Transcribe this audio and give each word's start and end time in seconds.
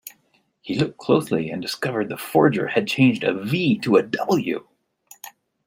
He 0.61 0.73
looked 0.79 0.97
closely 0.97 1.51
and 1.51 1.61
discovered 1.61 2.09
the 2.09 2.17
forger 2.17 2.65
had 2.69 2.87
changed 2.87 3.23
a 3.23 3.35
V 3.39 3.77
to 3.81 3.97
a 3.97 4.01
W. 4.01 4.67